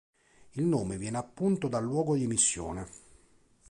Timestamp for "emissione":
2.23-2.87